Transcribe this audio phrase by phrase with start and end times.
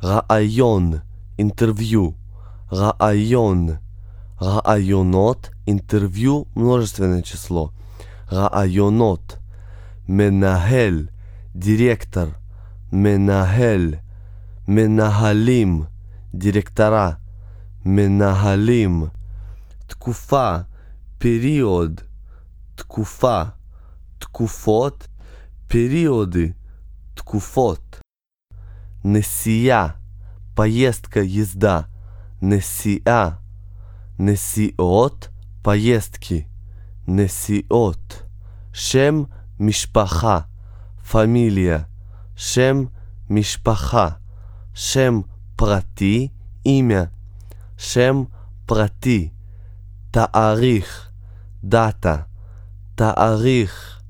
[0.00, 1.02] раайон,
[1.36, 2.16] интервью,
[2.70, 3.78] раайон,
[4.38, 7.72] раайонот, интервью, множественное число,
[8.30, 9.38] раайонот,
[10.06, 11.10] менахель,
[11.54, 12.30] директор,
[12.90, 14.00] менахель,
[14.66, 15.88] менахалим,
[16.32, 17.18] директора,
[17.84, 19.10] менахалим,
[19.88, 20.66] ткуфа,
[21.20, 22.04] период,
[22.76, 23.54] ткуфа,
[24.18, 25.08] ткуфот,
[25.68, 26.56] периоды,
[27.16, 27.80] ткуфот.
[29.03, 29.87] נסיעה,
[30.55, 31.81] поездка, езда,
[32.41, 33.29] נסיעה,
[34.19, 35.29] נסיעות,
[35.61, 36.47] поездки,
[37.07, 38.23] נסיעות.
[38.73, 39.23] שם
[39.59, 40.39] משפחה,
[41.11, 41.79] פמיליה,
[42.35, 42.85] שם
[43.29, 44.09] משפחה,
[44.73, 45.21] שם
[45.55, 46.27] פרטי,
[46.65, 47.03] имя,
[47.77, 48.23] שם
[48.65, 49.29] פרטי,
[50.11, 51.09] תאריך,
[51.63, 52.17] דאטה,
[52.95, 54.01] תאריך,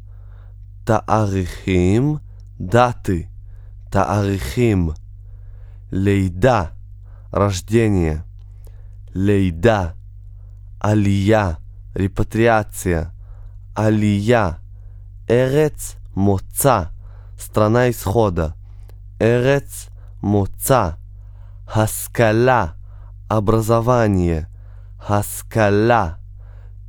[0.83, 2.17] תאריכים,
[2.61, 3.25] דאטי,
[3.90, 4.94] Таарихим.
[5.90, 6.72] Лейда.
[7.32, 8.24] Рождение.
[9.14, 9.94] Лейда.
[10.78, 11.58] Алия.
[11.94, 13.12] Репатриация.
[13.74, 14.58] Алия.
[15.28, 16.92] Эрец Моца.
[17.38, 18.54] Страна исхода.
[19.18, 19.88] Эрец
[20.22, 20.96] Моца.
[21.66, 22.74] Хаскала.
[23.28, 24.48] Образование.
[24.98, 26.18] Хаскала.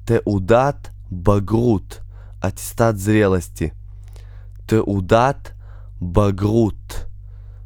[0.05, 2.01] Теудат Багрут.
[2.41, 3.73] Аттестат зрелости.
[4.67, 5.53] Теудат
[6.00, 7.06] בגרות,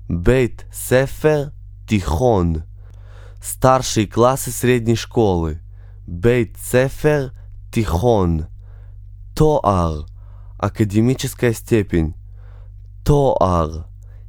[0.09, 1.49] בית ספר
[1.87, 2.63] תיכון,
[3.43, 5.61] старшие классы средней школы,
[6.07, 7.33] бейт сефер
[7.73, 8.49] тихон,
[9.35, 10.07] тоар,
[10.59, 12.15] академическая степень,
[13.05, 13.87] тоар,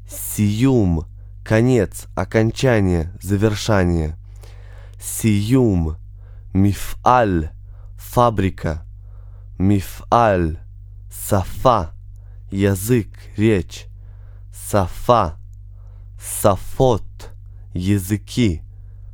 [0.08, 1.06] сиюм,
[1.44, 4.18] конец, окончание, завершание,
[5.00, 5.98] сиюм,
[6.54, 7.52] мифаль,
[7.98, 8.86] фабрика,
[9.58, 10.60] мифаль,
[11.12, 11.92] сафа,
[12.50, 13.88] язык, речь,
[14.71, 15.37] сафа,
[16.21, 17.05] сафот,
[17.73, 18.63] языки,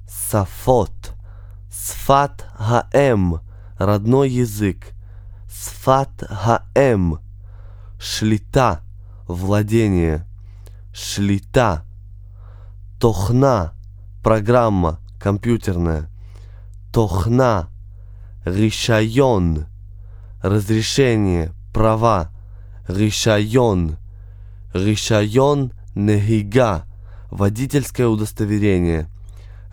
[0.08, 1.14] сафот,
[1.70, 3.41] сфат хаэм,
[3.77, 4.95] родной язык,
[5.50, 7.18] сфат хаэм,
[8.01, 8.80] шлита,
[9.27, 10.27] владение,
[10.95, 11.84] шлита,
[12.98, 13.74] тохна,
[14.23, 16.08] программа, компьютерная,
[16.92, 17.69] тохна,
[18.46, 19.67] ришайон,
[20.42, 22.30] разрешение, права,
[22.89, 23.98] ришайон,
[24.72, 26.84] ришайон нехига,
[27.30, 29.08] водительское удостоверение,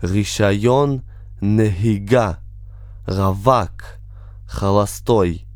[0.02, 1.02] ришайон
[1.40, 2.38] нехига,
[3.06, 3.98] равак,
[4.46, 5.46] холостой,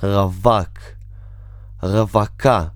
[0.00, 0.96] равак,
[1.80, 2.72] равака,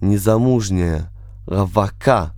[0.00, 1.10] незамужняя,
[1.46, 2.34] равака,